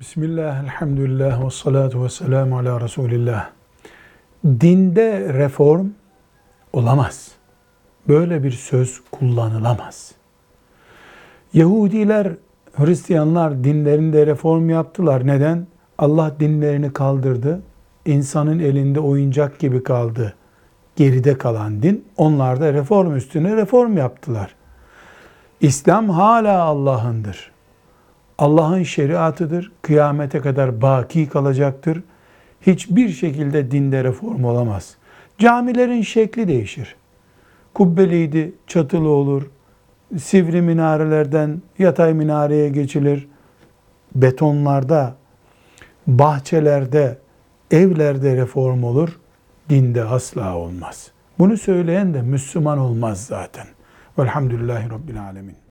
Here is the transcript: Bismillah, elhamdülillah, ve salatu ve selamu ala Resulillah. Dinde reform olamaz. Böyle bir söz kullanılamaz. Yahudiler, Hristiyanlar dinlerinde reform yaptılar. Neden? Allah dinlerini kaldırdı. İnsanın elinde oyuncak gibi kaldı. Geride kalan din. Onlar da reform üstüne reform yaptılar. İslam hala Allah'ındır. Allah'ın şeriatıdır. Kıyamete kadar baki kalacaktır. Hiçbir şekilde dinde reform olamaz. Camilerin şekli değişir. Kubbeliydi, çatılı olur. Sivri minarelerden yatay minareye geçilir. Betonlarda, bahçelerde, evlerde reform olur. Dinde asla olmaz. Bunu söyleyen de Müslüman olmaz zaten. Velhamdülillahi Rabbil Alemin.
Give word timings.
Bismillah, 0.00 0.64
elhamdülillah, 0.64 1.44
ve 1.46 1.50
salatu 1.50 2.04
ve 2.04 2.08
selamu 2.08 2.58
ala 2.58 2.80
Resulillah. 2.80 3.50
Dinde 4.44 5.34
reform 5.34 5.86
olamaz. 6.72 7.32
Böyle 8.08 8.42
bir 8.42 8.50
söz 8.50 9.00
kullanılamaz. 9.10 10.12
Yahudiler, 11.52 12.32
Hristiyanlar 12.76 13.64
dinlerinde 13.64 14.26
reform 14.26 14.70
yaptılar. 14.70 15.26
Neden? 15.26 15.66
Allah 15.98 16.34
dinlerini 16.40 16.92
kaldırdı. 16.92 17.62
İnsanın 18.06 18.58
elinde 18.58 19.00
oyuncak 19.00 19.58
gibi 19.58 19.82
kaldı. 19.82 20.34
Geride 20.96 21.38
kalan 21.38 21.82
din. 21.82 22.04
Onlar 22.16 22.60
da 22.60 22.72
reform 22.72 23.16
üstüne 23.16 23.56
reform 23.56 23.96
yaptılar. 23.96 24.54
İslam 25.60 26.08
hala 26.08 26.62
Allah'ındır. 26.62 27.52
Allah'ın 28.40 28.82
şeriatıdır. 28.82 29.72
Kıyamete 29.82 30.40
kadar 30.40 30.82
baki 30.82 31.28
kalacaktır. 31.28 32.02
Hiçbir 32.60 33.08
şekilde 33.08 33.70
dinde 33.70 34.04
reform 34.04 34.44
olamaz. 34.44 34.96
Camilerin 35.38 36.02
şekli 36.02 36.48
değişir. 36.48 36.96
Kubbeliydi, 37.74 38.52
çatılı 38.66 39.08
olur. 39.08 39.50
Sivri 40.18 40.62
minarelerden 40.62 41.62
yatay 41.78 42.14
minareye 42.14 42.68
geçilir. 42.68 43.28
Betonlarda, 44.14 45.14
bahçelerde, 46.06 47.18
evlerde 47.70 48.36
reform 48.36 48.84
olur. 48.84 49.20
Dinde 49.68 50.04
asla 50.04 50.56
olmaz. 50.56 51.10
Bunu 51.38 51.56
söyleyen 51.56 52.14
de 52.14 52.22
Müslüman 52.22 52.78
olmaz 52.78 53.24
zaten. 53.24 53.66
Velhamdülillahi 54.18 54.90
Rabbil 54.90 55.22
Alemin. 55.22 55.60